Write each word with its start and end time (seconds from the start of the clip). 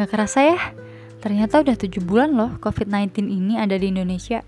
Gak 0.00 0.16
kerasa 0.16 0.40
ya, 0.40 0.56
ternyata 1.20 1.60
udah 1.60 1.76
7 1.76 2.00
bulan 2.00 2.32
loh 2.32 2.56
COVID-19 2.64 3.20
ini 3.28 3.60
ada 3.60 3.76
di 3.76 3.92
Indonesia. 3.92 4.40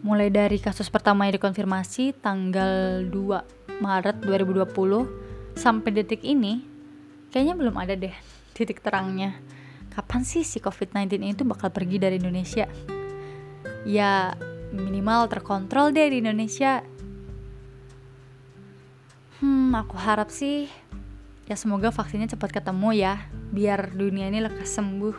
Mulai 0.00 0.32
dari 0.32 0.56
kasus 0.56 0.88
pertama 0.88 1.28
yang 1.28 1.36
dikonfirmasi 1.36 2.16
tanggal 2.16 3.04
2 3.04 3.84
Maret 3.84 4.24
2020 4.24 5.52
sampai 5.52 5.90
detik 5.92 6.24
ini, 6.24 6.64
kayaknya 7.28 7.52
belum 7.60 7.76
ada 7.76 7.92
deh 7.92 8.16
titik 8.56 8.80
terangnya. 8.80 9.36
Kapan 9.92 10.24
sih 10.24 10.48
si 10.48 10.64
COVID-19 10.64 11.20
ini 11.20 11.36
tuh 11.36 11.44
bakal 11.44 11.68
pergi 11.68 12.00
dari 12.00 12.16
Indonesia? 12.16 12.72
Ya 13.84 14.32
minimal 14.72 15.28
terkontrol 15.28 15.92
deh 15.92 16.08
di 16.08 16.24
Indonesia. 16.24 16.80
Hmm, 19.44 19.76
aku 19.76 20.00
harap 20.00 20.32
sih 20.32 20.72
ya 21.50 21.58
semoga 21.58 21.90
vaksinnya 21.90 22.30
cepat 22.30 22.62
ketemu 22.62 22.94
ya, 22.94 23.26
biar 23.50 23.90
dunia 23.90 24.30
ini 24.30 24.38
lekas 24.38 24.70
sembuh. 24.70 25.18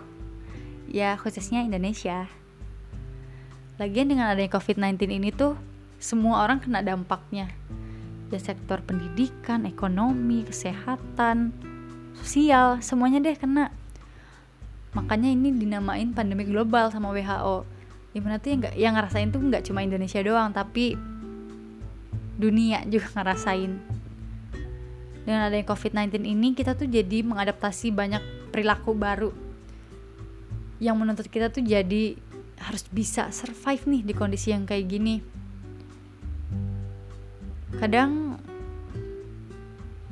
Ya 0.88 1.20
khususnya 1.20 1.59
Indonesia. 1.59 2.31
Lagian 3.76 4.07
dengan 4.07 4.31
adanya 4.31 4.48
COVID-19 4.55 5.12
ini 5.12 5.35
tuh 5.35 5.59
semua 5.99 6.48
orang 6.48 6.63
kena 6.63 6.80
dampaknya. 6.80 7.52
Ya 8.31 8.40
sektor 8.40 8.80
pendidikan, 8.80 9.67
ekonomi, 9.67 10.48
kesehatan, 10.48 11.52
sosial, 12.16 12.79
semuanya 12.79 13.20
deh 13.20 13.35
kena. 13.35 13.76
Makanya 14.95 15.27
ini 15.35 15.52
dinamain 15.52 16.16
pandemi 16.16 16.48
global 16.48 16.95
sama 16.95 17.12
WHO. 17.12 17.68
Di 18.16 18.23
mana 18.23 18.40
tuh 18.40 18.55
yang, 18.55 18.59
gak, 18.63 18.76
yang 18.79 18.93
ngerasain 18.95 19.35
tuh 19.35 19.43
nggak 19.43 19.68
cuma 19.68 19.84
Indonesia 19.84 20.23
doang, 20.23 20.55
tapi 20.55 20.95
dunia 22.40 22.87
juga 22.87 23.12
ngerasain. 23.20 24.01
Dengan 25.22 25.48
adanya 25.48 25.66
COVID-19 25.70 26.26
ini, 26.26 26.58
kita 26.58 26.74
tuh 26.74 26.90
jadi 26.90 27.22
mengadaptasi 27.22 27.94
banyak 27.94 28.24
perilaku 28.50 28.98
baru. 28.98 29.30
Yang 30.82 30.96
menuntut 30.98 31.27
kita 31.30 31.54
tuh 31.54 31.62
jadi 31.62 32.18
harus 32.62 32.86
bisa 32.90 33.30
survive 33.34 33.86
nih 33.90 34.02
di 34.05 34.14
kondisi 34.14 34.54
yang 34.54 34.66
kayak 34.66 34.86
gini. 34.90 35.22
Kadang 37.77 38.38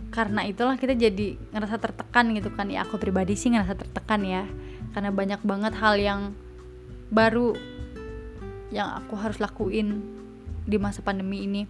karena 0.10 0.42
itulah 0.50 0.74
kita 0.78 0.98
jadi 0.98 1.38
ngerasa 1.54 1.78
tertekan 1.78 2.34
gitu 2.34 2.50
kan. 2.54 2.70
Ya 2.70 2.86
aku 2.86 2.98
pribadi 2.98 3.38
sih 3.38 3.54
ngerasa 3.54 3.78
tertekan 3.78 4.26
ya. 4.26 4.46
Karena 4.94 5.14
banyak 5.14 5.42
banget 5.46 5.74
hal 5.78 5.98
yang 5.98 6.22
baru 7.10 7.54
yang 8.70 9.02
aku 9.02 9.18
harus 9.18 9.42
lakuin 9.42 10.02
di 10.66 10.78
masa 10.78 11.02
pandemi 11.02 11.46
ini. 11.46 11.66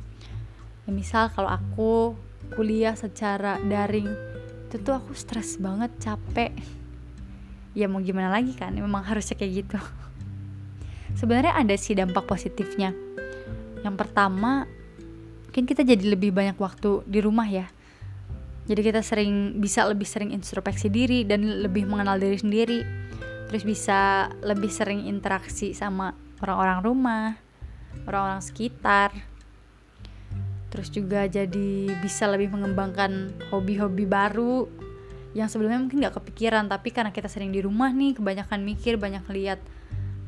Ya, 0.83 0.91
misal 0.91 1.31
kalau 1.31 1.51
aku 1.51 2.15
kuliah 2.55 2.95
secara 2.97 3.61
daring 3.61 4.09
itu 4.69 4.75
tuh 4.81 5.01
aku 5.01 5.17
stres 5.17 5.57
banget 5.57 5.89
capek. 5.97 6.53
Ya 7.73 7.89
mau 7.89 8.01
gimana 8.01 8.29
lagi 8.29 8.53
kan? 8.53 8.73
Memang 8.77 9.05
harusnya 9.05 9.37
kayak 9.37 9.65
gitu. 9.65 9.79
Sebenarnya 11.19 11.57
ada 11.57 11.73
sih 11.73 11.97
dampak 11.97 12.29
positifnya. 12.29 12.93
Yang 13.81 13.95
pertama 13.97 14.69
mungkin 15.49 15.65
kita 15.65 15.81
jadi 15.81 16.13
lebih 16.13 16.29
banyak 16.29 16.57
waktu 16.61 17.01
di 17.09 17.19
rumah 17.21 17.49
ya. 17.49 17.65
Jadi 18.69 18.81
kita 18.85 19.01
sering 19.01 19.57
bisa 19.57 19.81
lebih 19.89 20.05
sering 20.05 20.29
introspeksi 20.29 20.93
diri 20.93 21.25
dan 21.25 21.41
lebih 21.41 21.89
mengenal 21.89 22.21
diri 22.21 22.37
sendiri. 22.37 22.79
Terus 23.49 23.65
bisa 23.65 24.29
lebih 24.45 24.69
sering 24.69 25.09
interaksi 25.09 25.73
sama 25.73 26.13
orang-orang 26.39 26.79
rumah 26.85 27.49
orang-orang 28.05 28.41
sekitar 28.41 29.09
terus 30.69 30.93
juga 30.93 31.25
jadi 31.25 31.89
bisa 32.01 32.29
lebih 32.29 32.53
mengembangkan 32.53 33.33
hobi-hobi 33.49 34.05
baru 34.05 34.69
yang 35.33 35.49
sebelumnya 35.49 35.81
mungkin 35.81 36.01
nggak 36.01 36.17
kepikiran 36.21 36.69
tapi 36.69 36.89
karena 36.89 37.13
kita 37.13 37.29
sering 37.29 37.53
di 37.53 37.61
rumah 37.61 37.89
nih 37.93 38.17
kebanyakan 38.17 38.65
mikir 38.65 38.97
banyak 38.97 39.25
lihat 39.29 39.61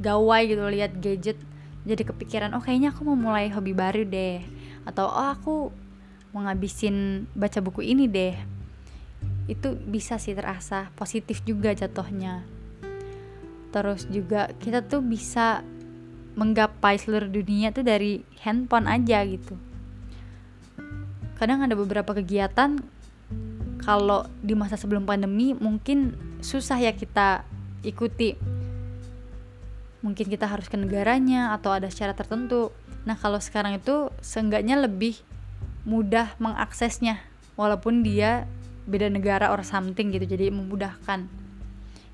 gawai 0.02 0.46
gitu 0.50 0.62
lihat 0.66 0.98
gadget 0.98 1.38
jadi 1.82 2.06
kepikiran 2.06 2.54
oh 2.54 2.62
kayaknya 2.62 2.94
aku 2.94 3.02
mau 3.10 3.18
mulai 3.18 3.50
hobi 3.50 3.74
baru 3.74 4.06
deh. 4.06 4.46
Atau 4.86 5.10
oh 5.10 5.30
aku 5.34 5.56
mau 6.32 6.42
ngabisin 6.46 7.26
baca 7.34 7.58
buku 7.58 7.82
ini 7.82 8.06
deh. 8.06 8.38
Itu 9.50 9.74
bisa 9.78 10.22
sih 10.22 10.38
terasa 10.38 10.94
positif 10.94 11.42
juga 11.42 11.74
jatuhnya. 11.74 12.46
Terus 13.74 14.06
juga 14.14 14.52
kita 14.62 14.86
tuh 14.86 15.02
bisa 15.02 15.66
menggapai 16.38 17.02
seluruh 17.02 17.28
dunia 17.28 17.74
tuh 17.74 17.84
dari 17.84 18.24
handphone 18.40 18.88
aja 18.88 19.20
gitu 19.28 19.60
kadang 21.42 21.66
ada 21.66 21.74
beberapa 21.74 22.14
kegiatan 22.14 22.78
kalau 23.82 24.30
di 24.46 24.54
masa 24.54 24.78
sebelum 24.78 25.10
pandemi 25.10 25.58
mungkin 25.58 26.14
susah 26.46 26.78
ya 26.78 26.94
kita 26.94 27.42
ikuti. 27.82 28.38
Mungkin 30.06 30.30
kita 30.30 30.46
harus 30.46 30.70
ke 30.70 30.78
negaranya 30.78 31.58
atau 31.58 31.74
ada 31.74 31.90
syarat 31.90 32.14
tertentu. 32.14 32.70
Nah 33.10 33.18
kalau 33.18 33.42
sekarang 33.42 33.82
itu 33.82 34.14
seenggaknya 34.22 34.78
lebih 34.78 35.18
mudah 35.82 36.38
mengaksesnya 36.38 37.18
walaupun 37.58 38.06
dia 38.06 38.46
beda 38.86 39.10
negara 39.10 39.50
or 39.50 39.66
something 39.66 40.14
gitu 40.14 40.30
jadi 40.30 40.54
memudahkan. 40.54 41.26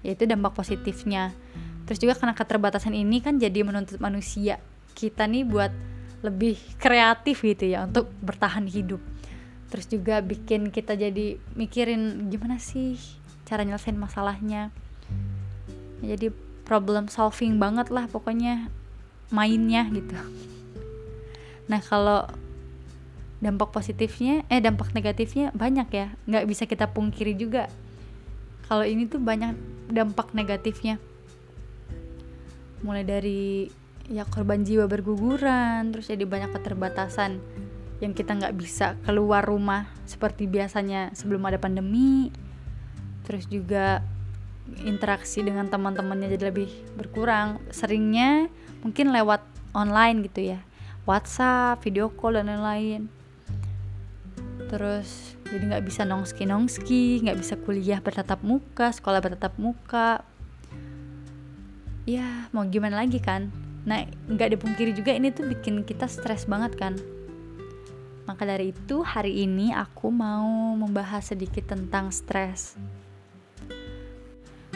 Yaitu 0.07 0.23
dampak 0.23 0.55
positifnya. 0.55 1.35
Terus 1.83 1.99
juga 1.99 2.15
karena 2.15 2.31
keterbatasan 2.31 2.95
ini 2.95 3.19
kan 3.19 3.43
jadi 3.43 3.67
menuntut 3.67 3.99
manusia 3.99 4.63
kita 4.95 5.27
nih 5.27 5.43
buat 5.43 5.71
lebih 6.25 6.57
kreatif 6.81 7.45
gitu 7.45 7.69
ya 7.69 7.85
untuk 7.85 8.09
bertahan 8.25 8.65
hidup. 8.65 9.01
Terus 9.67 9.85
juga 9.91 10.23
bikin 10.23 10.71
kita 10.71 10.95
jadi 10.95 11.37
mikirin 11.53 12.31
gimana 12.31 12.57
sih 12.57 12.95
cara 13.45 13.61
nyelesain 13.67 13.95
masalahnya. 13.99 14.71
Jadi 16.01 16.31
problem 16.67 17.07
solving 17.07 17.59
banget 17.61 17.91
lah 17.93 18.07
pokoknya 18.09 18.71
mainnya 19.31 19.87
gitu. 19.91 20.15
Nah 21.67 21.83
kalau 21.83 22.27
dampak 23.37 23.69
positifnya 23.69 24.41
eh 24.49 24.63
dampak 24.63 24.95
negatifnya 24.95 25.53
banyak 25.53 25.87
ya. 25.93 26.07
Nggak 26.25 26.45
bisa 26.47 26.63
kita 26.65 26.89
pungkiri 26.89 27.37
juga. 27.37 27.69
Kalau 28.67 28.83
ini 28.83 29.07
tuh 29.07 29.19
banyak 29.23 29.55
dampak 29.91 30.35
negatifnya. 30.35 30.99
Mulai 32.83 33.03
dari 33.07 33.71
ya 34.07 34.23
korban 34.23 34.63
jiwa 34.63 34.87
berguguran 34.87 35.91
terus 35.91 36.07
jadi 36.07 36.23
banyak 36.23 36.55
keterbatasan 36.55 37.43
yang 37.97 38.13
kita 38.13 38.37
nggak 38.37 38.55
bisa 38.57 38.93
keluar 39.03 39.41
rumah 39.41 39.89
seperti 40.05 40.45
biasanya 40.45 41.09
sebelum 41.17 41.41
ada 41.49 41.57
pandemi. 41.57 42.29
Terus 43.25 43.49
juga 43.49 44.05
interaksi 44.85 45.41
dengan 45.41 45.67
teman-temannya 45.67 46.29
jadi 46.37 46.53
lebih 46.53 46.69
berkurang. 46.93 47.57
Seringnya 47.73 48.47
mungkin 48.85 49.09
lewat 49.09 49.41
online 49.73 50.29
gitu 50.29 50.53
ya. 50.53 50.59
WhatsApp 51.09 51.81
video 51.81 52.13
call 52.13 52.37
dan 52.37 52.53
lain-lain. 52.53 53.09
Terus 54.69 55.33
jadi 55.47 55.63
nggak 55.73 55.85
bisa 55.87 56.03
nongski 56.03 56.43
nongski 56.43 57.23
nggak 57.23 57.39
bisa 57.39 57.55
kuliah 57.55 58.03
bertatap 58.03 58.43
muka 58.45 58.93
sekolah 58.93 59.23
bertatap 59.25 59.57
muka. 59.57 60.21
Ya 62.07 62.47
mau 62.53 62.63
gimana 62.69 63.03
lagi 63.03 63.19
kan 63.19 63.66
nah 63.87 64.03
nggak 64.03 64.59
dipungkiri 64.59 64.91
juga 64.91 65.15
ini 65.15 65.31
tuh 65.31 65.47
bikin 65.47 65.87
kita 65.87 66.11
stres 66.11 66.43
banget 66.43 66.75
kan. 66.75 66.93
Maka 68.27 68.43
dari 68.43 68.75
itu 68.75 68.99
hari 69.07 69.47
ini 69.47 69.71
aku 69.71 70.11
mau 70.11 70.75
membahas 70.75 71.31
sedikit 71.31 71.71
tentang 71.71 72.11
stres. 72.11 72.75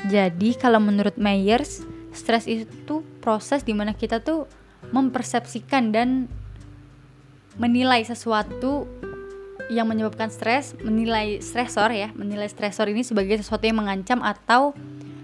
Jadi 0.08 0.56
kalau 0.56 0.80
menurut 0.80 1.20
Myers 1.20 1.84
stres 2.16 2.48
itu 2.48 3.04
proses 3.20 3.68
di 3.68 3.76
mana 3.76 3.92
kita 3.92 4.24
tuh 4.24 4.48
mempersepsikan 4.90 5.92
dan 5.92 6.32
menilai 7.60 8.02
sesuatu 8.08 8.88
yang 9.72 9.88
menyebabkan 9.88 10.28
stres 10.28 10.76
menilai 10.84 11.40
stresor 11.40 11.96
ya 11.96 12.12
menilai 12.12 12.48
stresor 12.52 12.92
ini 12.92 13.08
sebagai 13.08 13.40
sesuatu 13.40 13.64
yang 13.64 13.80
mengancam 13.80 14.20
atau 14.20 14.76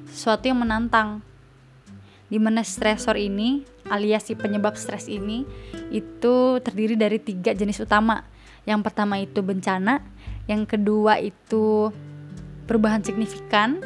sesuatu 0.08 0.48
yang 0.48 0.60
menantang. 0.64 1.20
Di 2.28 2.40
mana 2.40 2.64
stresor 2.64 3.16
ini 3.16 3.64
alias 3.90 4.28
si 4.28 4.34
penyebab 4.36 4.76
stres 4.76 5.08
ini 5.08 5.48
itu 5.92 6.60
terdiri 6.62 7.00
dari 7.00 7.18
tiga 7.22 7.56
jenis 7.56 7.84
utama 7.84 8.24
yang 8.68 8.84
pertama 8.84 9.20
itu 9.20 9.40
bencana 9.40 10.04
yang 10.48 10.68
kedua 10.68 11.20
itu 11.20 11.92
perubahan 12.68 13.04
signifikan 13.04 13.80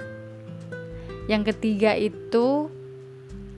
yang 1.30 1.45
ketiga 1.45 1.94
itu 1.94 2.69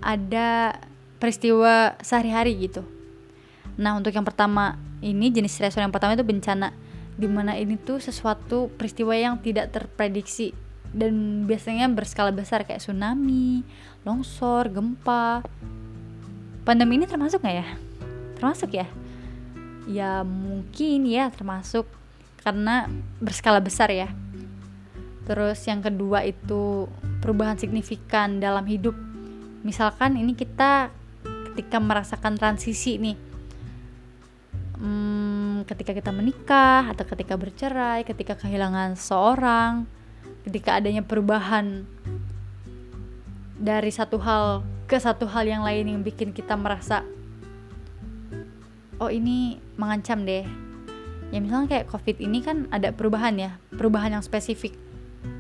ada 0.04 0.78
peristiwa 1.20 1.96
sehari-hari 2.04 2.60
gitu 2.60 2.84
nah 3.80 3.96
untuk 3.96 4.12
yang 4.12 4.28
pertama 4.28 4.76
ini 5.00 5.32
jenis 5.32 5.56
stresor 5.56 5.84
yang 5.84 5.92
pertama 5.96 6.16
itu 6.16 6.28
bencana 6.28 6.76
di 7.14 7.28
mana 7.30 7.56
ini 7.56 7.78
tuh 7.78 8.02
sesuatu 8.02 8.74
peristiwa 8.74 9.14
yang 9.14 9.38
tidak 9.40 9.70
terprediksi 9.70 10.54
dan 10.94 11.46
biasanya 11.50 11.90
berskala 11.90 12.30
besar 12.30 12.64
kayak 12.64 12.80
tsunami, 12.80 13.66
longsor, 14.06 14.70
gempa. 14.70 15.42
Pandemi 16.64 16.96
ini 16.96 17.06
termasuk 17.08 17.44
nggak 17.44 17.58
ya? 17.60 17.68
Termasuk 18.40 18.70
ya? 18.72 18.88
Ya 19.84 20.24
mungkin 20.24 21.04
ya 21.08 21.28
termasuk 21.28 21.88
karena 22.44 22.92
berskala 23.24 23.64
besar 23.64 23.88
ya. 23.92 24.12
terus 25.24 25.64
yang 25.64 25.80
kedua 25.80 26.28
itu 26.28 26.88
perubahan 27.24 27.56
signifikan 27.56 28.44
dalam 28.44 28.68
hidup 28.68 28.92
misalkan 29.64 30.20
ini 30.20 30.36
kita 30.36 30.92
ketika 31.56 31.80
merasakan 31.80 32.36
transisi 32.36 33.00
nih 33.00 33.16
hmm, 34.76 35.64
ketika 35.64 35.96
kita 35.96 36.12
menikah 36.12 36.92
atau 36.92 37.08
ketika 37.08 37.40
bercerai 37.40 38.04
ketika 38.04 38.36
kehilangan 38.36 39.00
seorang 39.00 39.88
ketika 40.44 40.84
adanya 40.84 41.00
perubahan 41.00 41.88
dari 43.56 43.96
satu 43.96 44.20
hal 44.20 44.68
ke 44.86 44.98
satu 45.00 45.26
hal 45.30 45.48
yang 45.48 45.64
lain 45.64 45.90
yang 45.90 46.02
bikin 46.04 46.36
kita 46.36 46.54
merasa 46.60 47.02
oh 49.04 49.10
ini 49.12 49.60
mengancam 49.76 50.24
deh. 50.24 50.46
Ya 51.34 51.42
misalnya 51.42 51.68
kayak 51.68 51.90
covid 51.90 52.22
ini 52.22 52.46
kan 52.46 52.70
ada 52.70 52.94
perubahan 52.94 53.34
ya 53.36 53.52
perubahan 53.74 54.16
yang 54.16 54.24
spesifik 54.24 54.78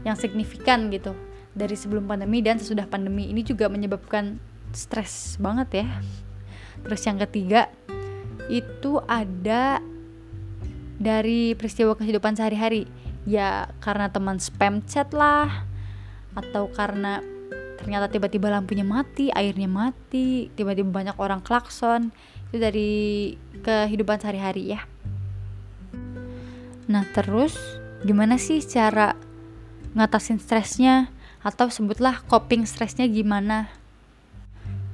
yang 0.03 0.17
signifikan 0.17 0.89
gitu 0.89 1.13
dari 1.53 1.77
sebelum 1.77 2.09
pandemi 2.09 2.41
dan 2.41 2.57
sesudah 2.57 2.89
pandemi. 2.89 3.29
Ini 3.29 3.45
juga 3.45 3.69
menyebabkan 3.69 4.41
stres 4.73 5.37
banget 5.37 5.85
ya. 5.85 5.87
Terus 6.83 7.01
yang 7.05 7.21
ketiga 7.21 7.69
itu 8.49 8.99
ada 9.05 9.79
dari 10.97 11.53
peristiwa 11.53 11.93
kehidupan 11.93 12.35
sehari-hari. 12.35 12.89
Ya 13.23 13.71
karena 13.79 14.11
teman 14.11 14.41
spam 14.41 14.83
chat 14.83 15.13
lah 15.15 15.63
atau 16.33 16.67
karena 16.73 17.21
ternyata 17.83 18.07
tiba-tiba 18.07 18.47
lampunya 18.47 18.87
mati 18.87 19.27
airnya 19.35 19.67
mati 19.67 20.47
tiba-tiba 20.55 20.87
banyak 20.87 21.19
orang 21.19 21.43
klakson. 21.43 22.15
Itu 22.47 22.63
dari 22.63 23.35
kehidupan 23.59 24.23
sehari-hari 24.23 24.71
ya. 24.71 24.87
Nah 26.87 27.03
terus 27.11 27.59
gimana 28.07 28.39
sih 28.39 28.63
cara 28.63 29.19
ngatasin 29.91 30.39
stresnya? 30.39 31.11
Atau 31.43 31.67
sebutlah 31.67 32.23
coping 32.31 32.63
stresnya 32.63 33.03
gimana? 33.03 33.67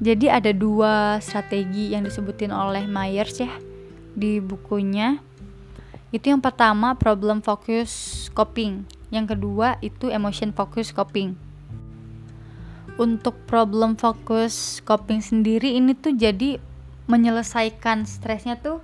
Jadi 0.02 0.34
ada 0.34 0.50
dua 0.50 1.22
strategi 1.22 1.94
yang 1.94 2.10
disebutin 2.10 2.50
oleh 2.50 2.90
Myers 2.90 3.38
ya 3.38 3.54
di 4.18 4.42
bukunya. 4.42 5.22
Itu 6.10 6.34
yang 6.34 6.42
pertama 6.42 6.98
problem 6.98 7.46
focus 7.46 8.26
coping, 8.34 8.82
yang 9.14 9.30
kedua 9.30 9.78
itu 9.86 10.10
emotion 10.10 10.50
focus 10.50 10.90
coping. 10.90 11.49
Untuk 13.00 13.48
problem 13.48 13.96
focus 13.96 14.84
coping 14.84 15.24
sendiri 15.24 15.80
ini 15.80 15.96
tuh 15.96 16.12
jadi 16.12 16.60
menyelesaikan 17.08 18.04
stresnya 18.04 18.60
tuh 18.60 18.84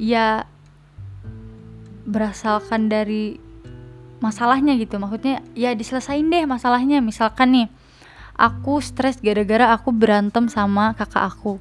ya 0.00 0.48
berasalkan 2.08 2.88
dari 2.88 3.36
masalahnya 4.24 4.80
gitu. 4.80 4.96
Maksudnya 4.96 5.44
ya 5.52 5.76
diselesain 5.76 6.24
deh 6.24 6.48
masalahnya. 6.48 7.04
Misalkan 7.04 7.52
nih 7.52 7.68
aku 8.32 8.80
stres 8.80 9.20
gara-gara 9.20 9.76
aku 9.76 9.92
berantem 9.92 10.48
sama 10.48 10.96
kakak 10.96 11.36
aku. 11.36 11.60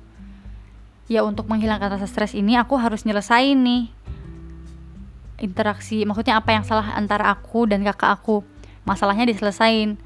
Ya 1.11 1.21
untuk 1.27 1.51
menghilangkan 1.51 1.99
rasa 1.99 2.07
stres 2.07 2.31
ini 2.31 2.55
aku 2.55 2.79
harus 2.79 3.03
nyelesain 3.03 3.59
nih 3.59 3.91
interaksi 5.35 6.07
maksudnya 6.07 6.39
apa 6.39 6.55
yang 6.55 6.63
salah 6.63 6.95
antara 6.95 7.27
aku 7.27 7.67
dan 7.67 7.83
kakak 7.83 8.23
aku. 8.23 8.41
Masalahnya 8.87 9.27
diselesain 9.27 9.99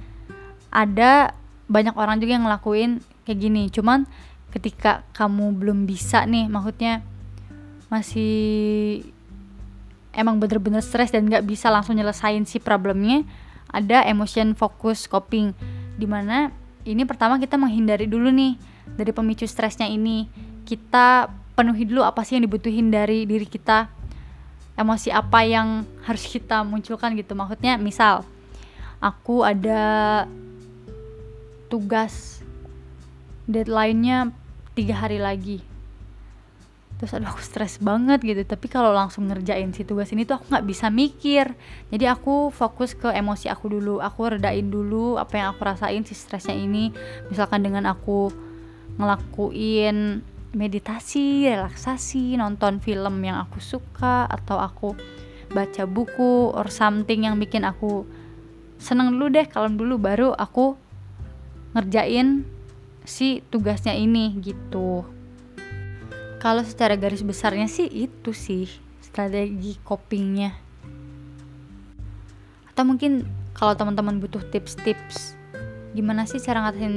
ada 0.70 1.34
banyak 1.70 1.94
orang 1.94 2.18
juga 2.18 2.38
yang 2.38 2.46
ngelakuin 2.46 3.02
kayak 3.26 3.40
gini. 3.40 3.64
Cuman 3.70 4.10
ketika 4.50 5.06
kamu 5.14 5.54
belum 5.58 5.86
bisa 5.86 6.26
nih 6.26 6.50
maksudnya 6.50 7.06
masih 7.94 9.06
emang 10.14 10.42
bener-bener 10.42 10.82
stres 10.82 11.14
dan 11.14 11.30
nggak 11.30 11.46
bisa 11.46 11.70
langsung 11.70 11.94
nyelesain 11.94 12.42
si 12.50 12.58
problemnya 12.58 13.22
ada 13.70 14.02
emotion 14.06 14.58
focus 14.58 15.06
coping. 15.06 15.54
Di 15.98 16.10
mana 16.10 16.50
ini 16.86 17.06
pertama 17.06 17.38
kita 17.38 17.58
menghindari 17.58 18.10
dulu 18.10 18.34
nih 18.34 18.58
dari 18.98 19.12
pemicu 19.14 19.46
stresnya 19.46 19.86
ini. 19.86 20.26
Kita 20.66 21.30
penuhi 21.54 21.86
dulu 21.86 22.02
apa 22.06 22.26
sih 22.26 22.38
yang 22.38 22.50
dibutuhin 22.50 22.90
dari 22.90 23.30
diri 23.30 23.46
kita. 23.46 23.90
Emosi 24.80 25.12
apa 25.12 25.44
yang 25.44 25.84
harus 26.08 26.24
kita 26.26 26.64
munculkan 26.64 27.14
gitu. 27.14 27.36
Maksudnya 27.36 27.76
misal 27.76 28.24
aku 29.04 29.44
ada 29.44 30.24
tugas 31.70 32.42
deadline-nya 33.46 34.34
tiga 34.78 34.96
hari 35.06 35.22
lagi. 35.22 35.66
Terus 37.00 37.16
aduh 37.16 37.32
aku 37.32 37.40
stres 37.40 37.80
banget 37.80 38.20
gitu. 38.28 38.44
Tapi 38.44 38.68
kalau 38.68 38.92
langsung 38.92 39.32
ngerjain 39.32 39.72
si 39.72 39.88
tugas 39.88 40.12
ini 40.12 40.28
tuh 40.28 40.36
aku 40.36 40.52
nggak 40.52 40.68
bisa 40.68 40.92
mikir. 40.92 41.56
Jadi 41.88 42.06
aku 42.12 42.52
fokus 42.52 42.92
ke 42.92 43.08
emosi 43.16 43.48
aku 43.48 43.72
dulu. 43.72 44.04
Aku 44.04 44.28
redain 44.28 44.68
dulu 44.68 45.16
apa 45.16 45.40
yang 45.40 45.56
aku 45.56 45.64
rasain 45.64 46.04
si 46.04 46.12
stresnya 46.12 46.60
ini. 46.60 46.92
Misalkan 47.32 47.64
dengan 47.64 47.88
aku 47.88 48.28
ngelakuin 49.00 50.20
meditasi 50.52 51.48
relaksasi 51.48 52.36
nonton 52.36 52.84
film 52.84 53.22
yang 53.24 53.40
aku 53.48 53.64
suka 53.64 54.28
atau 54.28 54.60
aku 54.60 54.98
baca 55.56 55.88
buku 55.88 56.52
or 56.52 56.68
something 56.68 57.24
yang 57.24 57.40
bikin 57.40 57.64
aku 57.64 58.04
seneng 58.76 59.16
dulu 59.16 59.32
deh 59.32 59.48
kalau 59.48 59.72
dulu. 59.72 59.96
Baru 59.96 60.36
aku 60.36 60.76
ngerjain 61.74 62.46
si 63.06 63.42
tugasnya 63.50 63.94
ini 63.98 64.38
gitu. 64.42 65.06
Kalau 66.40 66.64
secara 66.64 66.96
garis 66.96 67.26
besarnya 67.26 67.68
sih 67.68 67.90
itu 67.90 68.32
sih 68.32 68.70
strategi 69.04 69.76
copingnya. 69.84 70.56
Atau 72.72 72.88
mungkin 72.88 73.28
kalau 73.52 73.76
teman-teman 73.76 74.24
butuh 74.24 74.40
tips-tips 74.48 75.36
gimana 75.92 76.24
sih 76.30 76.40
cara 76.40 76.64
ngatasin 76.64 76.96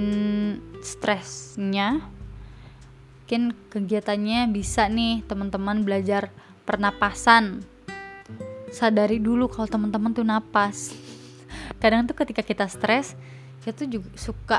stresnya? 0.84 2.04
Mungkin 3.24 3.56
kegiatannya 3.72 4.52
bisa 4.52 4.86
nih 4.92 5.24
teman-teman 5.24 5.82
belajar 5.82 6.28
pernapasan. 6.68 7.64
Sadari 8.68 9.16
dulu 9.16 9.48
kalau 9.48 9.64
teman-teman 9.64 10.12
tuh 10.12 10.22
napas. 10.22 10.92
Kadang 11.82 12.04
tuh 12.04 12.14
ketika 12.14 12.44
kita 12.44 12.68
stres 12.68 13.16
kita 13.62 13.86
tuh 13.86 13.88
juga 13.88 14.08
suka 14.18 14.58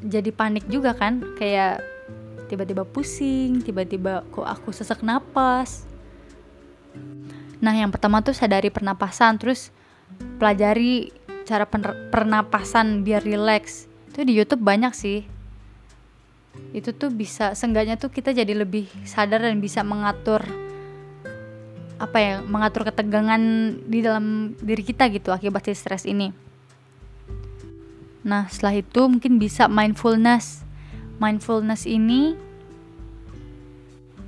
jadi 0.00 0.30
panik 0.30 0.66
juga 0.70 0.94
kan 0.94 1.22
kayak 1.36 1.82
tiba-tiba 2.50 2.82
pusing 2.82 3.62
tiba-tiba 3.62 4.26
kok 4.34 4.46
aku 4.46 4.74
sesak 4.74 5.06
napas. 5.06 5.86
Nah 7.62 7.70
yang 7.76 7.94
pertama 7.94 8.24
tuh 8.24 8.34
sadari 8.34 8.72
pernapasan 8.72 9.38
terus 9.38 9.70
pelajari 10.42 11.14
cara 11.46 11.66
pernapasan 12.10 13.06
biar 13.06 13.22
rileks. 13.22 13.86
Itu 14.10 14.26
di 14.26 14.34
YouTube 14.34 14.66
banyak 14.66 14.90
sih. 14.90 15.22
Itu 16.74 16.90
tuh 16.90 17.14
bisa 17.14 17.54
seenggaknya 17.54 17.94
tuh 17.94 18.10
kita 18.10 18.34
jadi 18.34 18.50
lebih 18.50 18.90
sadar 19.06 19.46
dan 19.46 19.62
bisa 19.62 19.86
mengatur 19.86 20.42
apa 22.00 22.16
ya 22.16 22.34
mengatur 22.40 22.88
ketegangan 22.88 23.42
di 23.84 24.00
dalam 24.00 24.56
diri 24.56 24.80
kita 24.80 25.12
gitu 25.12 25.36
akibat 25.36 25.68
si 25.68 25.76
stres 25.76 26.08
ini 26.08 26.49
nah 28.20 28.44
setelah 28.52 28.84
itu 28.84 29.00
mungkin 29.08 29.40
bisa 29.40 29.64
mindfulness. 29.66 30.64
Mindfulness 31.20 31.84
ini 31.88 32.36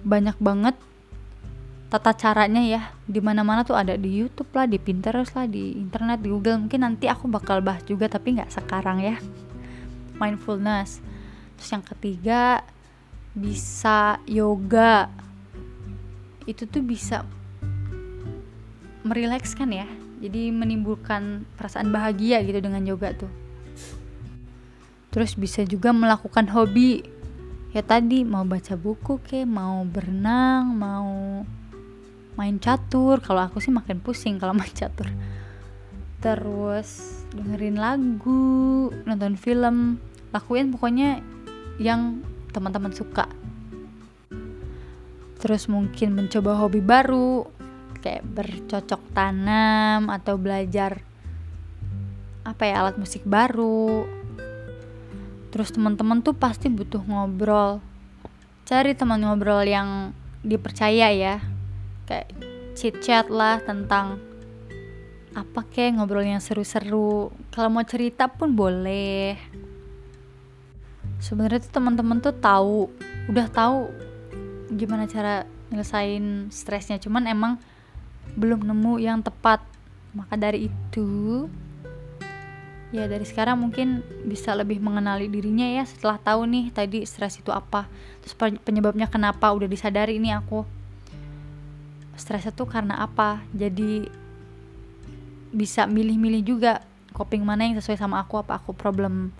banyak 0.04 0.36
banget 0.40 0.76
tata 1.92 2.16
caranya 2.16 2.64
ya. 2.64 2.82
Di 3.04 3.20
mana-mana 3.20 3.68
tuh 3.68 3.76
ada 3.76 3.96
di 3.96 4.24
YouTube 4.24 4.48
lah 4.56 4.64
di 4.64 4.80
Pinterest 4.80 5.36
lah 5.36 5.44
di 5.44 5.76
internet 5.76 6.24
di 6.24 6.32
Google. 6.32 6.64
Mungkin 6.64 6.80
nanti 6.80 7.08
aku 7.08 7.28
bakal 7.28 7.60
bahas 7.60 7.84
juga 7.84 8.08
tapi 8.08 8.36
nggak 8.40 8.48
sekarang 8.48 9.04
ya. 9.04 9.16
Mindfulness. 10.16 11.04
Terus 11.60 11.68
yang 11.72 11.84
ketiga 11.84 12.64
bisa 13.36 14.20
yoga. 14.24 15.12
Itu 16.48 16.64
tuh 16.64 16.80
bisa 16.80 17.28
merilekskan 19.04 19.68
ya. 19.68 19.88
Jadi 20.22 20.48
menimbulkan 20.54 21.44
perasaan 21.58 21.90
bahagia 21.90 22.40
gitu 22.46 22.62
dengan 22.62 22.86
yoga 22.86 23.12
tuh 23.12 23.41
terus 25.12 25.36
bisa 25.36 25.62
juga 25.68 25.92
melakukan 25.92 26.48
hobi. 26.50 27.04
Ya 27.72 27.80
tadi 27.84 28.24
mau 28.24 28.44
baca 28.44 28.76
buku 28.76 29.20
ke 29.20 29.44
mau 29.44 29.84
berenang 29.84 30.72
mau 30.72 31.44
main 32.34 32.56
catur. 32.56 33.20
Kalau 33.20 33.44
aku 33.44 33.60
sih 33.60 33.70
makin 33.70 34.00
pusing 34.00 34.40
kalau 34.40 34.56
main 34.60 34.72
catur. 34.72 35.06
Terus 36.24 37.22
dengerin 37.36 37.76
lagu 37.76 38.88
nonton 39.04 39.36
film 39.36 40.00
lakuin 40.32 40.72
pokoknya 40.72 41.20
yang 41.76 42.24
teman-teman 42.56 42.92
suka. 42.96 43.28
Terus 45.40 45.68
mungkin 45.68 46.16
mencoba 46.16 46.56
hobi 46.56 46.80
baru 46.80 47.44
kayak 48.02 48.24
bercocok 48.26 49.02
tanam 49.14 50.10
atau 50.10 50.34
belajar 50.34 51.02
apa 52.42 52.62
ya 52.66 52.82
alat 52.82 52.98
musik 52.98 53.22
baru 53.22 54.21
terus 55.52 55.68
teman-teman 55.68 56.24
tuh 56.24 56.32
pasti 56.32 56.72
butuh 56.72 57.04
ngobrol. 57.04 57.84
Cari 58.64 58.96
teman 58.96 59.20
ngobrol 59.20 59.60
yang 59.68 60.16
dipercaya 60.40 61.12
ya. 61.12 61.44
Kayak 62.08 62.32
chit 62.72 62.96
chat 63.04 63.28
lah 63.28 63.60
tentang 63.60 64.16
apa 65.36 65.60
kek 65.68 65.92
ngobrol 65.92 66.24
yang 66.24 66.40
seru-seru. 66.40 67.28
Kalau 67.52 67.68
mau 67.68 67.84
cerita 67.84 68.32
pun 68.32 68.56
boleh. 68.56 69.36
Sebenarnya 71.20 71.62
tuh 71.68 71.72
teman-teman 71.76 72.18
tuh 72.18 72.34
tahu 72.34 72.88
udah 73.28 73.46
tahu 73.52 73.92
gimana 74.72 75.04
cara 75.04 75.44
nyelesain 75.68 76.48
stresnya. 76.48 76.96
Cuman 76.96 77.28
emang 77.28 77.60
belum 78.40 78.64
nemu 78.64 79.04
yang 79.04 79.20
tepat. 79.20 79.60
Maka 80.16 80.36
dari 80.36 80.68
itu 80.68 81.48
ya 82.92 83.08
dari 83.08 83.24
sekarang 83.24 83.56
mungkin 83.56 84.04
bisa 84.28 84.52
lebih 84.52 84.76
mengenali 84.78 85.26
dirinya 85.26 85.64
ya 85.64 85.88
setelah 85.88 86.20
tahu 86.20 86.44
nih 86.44 86.68
tadi 86.70 87.02
stres 87.08 87.40
itu 87.40 87.48
apa. 87.48 87.88
Terus 88.20 88.36
penyebabnya 88.60 89.08
kenapa 89.08 89.48
udah 89.50 89.66
disadari 89.66 90.20
ini 90.20 90.30
aku. 90.30 90.62
Stresnya 92.14 92.52
tuh 92.52 92.68
karena 92.68 93.00
apa? 93.00 93.40
Jadi 93.56 94.06
bisa 95.52 95.88
milih-milih 95.88 96.44
juga 96.44 96.84
coping 97.16 97.40
mana 97.44 97.64
yang 97.64 97.76
sesuai 97.80 97.96
sama 97.96 98.20
aku 98.20 98.40
apa 98.40 98.60
aku 98.60 98.76
problem 98.76 99.32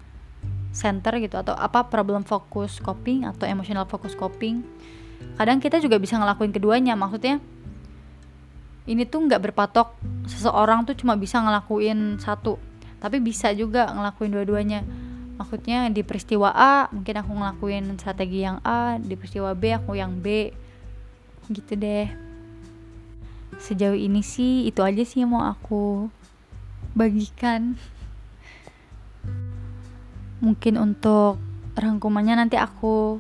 center 0.73 1.21
gitu 1.21 1.37
atau 1.37 1.53
apa 1.53 1.89
problem 1.89 2.25
fokus 2.25 2.81
coping 2.81 3.29
atau 3.29 3.45
emotional 3.45 3.85
fokus 3.85 4.17
coping. 4.17 4.65
Kadang 5.37 5.61
kita 5.61 5.77
juga 5.79 6.01
bisa 6.01 6.17
ngelakuin 6.17 6.51
keduanya 6.57 6.97
maksudnya 6.97 7.37
ini 8.89 9.05
tuh 9.05 9.29
nggak 9.29 9.53
berpatok. 9.53 9.93
Seseorang 10.25 10.89
tuh 10.89 10.97
cuma 10.97 11.21
bisa 11.21 11.37
ngelakuin 11.39 12.17
satu 12.17 12.72
tapi 13.03 13.19
bisa 13.19 13.51
juga 13.51 13.91
ngelakuin 13.91 14.31
dua-duanya. 14.31 14.87
Maksudnya 15.35 15.91
di 15.91 16.07
peristiwa 16.07 16.55
A 16.55 16.87
mungkin 16.95 17.19
aku 17.19 17.35
ngelakuin 17.35 17.99
strategi 17.99 18.47
yang 18.47 18.63
A 18.63 18.95
di 19.03 19.19
peristiwa 19.19 19.51
B 19.59 19.75
aku 19.75 19.99
yang 19.99 20.23
B. 20.23 20.55
Gitu 21.51 21.75
deh. 21.75 22.07
Sejauh 23.59 23.99
ini 23.99 24.23
sih 24.23 24.71
itu 24.71 24.87
aja 24.87 25.03
sih 25.03 25.27
yang 25.27 25.35
mau 25.35 25.43
aku 25.43 26.07
bagikan. 26.95 27.75
Mungkin 30.39 30.79
untuk 30.79 31.43
rangkumannya 31.75 32.39
nanti 32.39 32.55
aku 32.55 33.19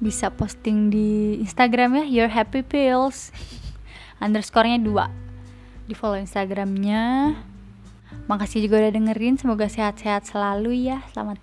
bisa 0.00 0.32
posting 0.32 0.88
di 0.88 1.36
Instagram 1.44 2.00
ya 2.00 2.24
your 2.24 2.30
happy 2.32 2.64
pills. 2.64 3.36
Underscorenya 4.24 4.80
dua. 4.80 5.12
Di 5.84 5.92
follow 5.92 6.16
Instagramnya 6.16 7.36
makasih 8.30 8.66
juga 8.66 8.84
udah 8.84 8.92
dengerin 8.92 9.36
semoga 9.40 9.66
sehat-sehat 9.66 10.28
selalu 10.28 10.88
ya. 10.88 11.02
Selamat 11.12 11.40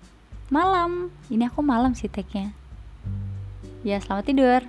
malam. 0.52 1.10
Ini 1.28 1.48
aku 1.50 1.60
malam 1.64 1.96
sih 1.96 2.08
tagnya. 2.10 2.54
Ya 3.82 3.98
selamat 3.98 4.24
tidur 4.30 4.62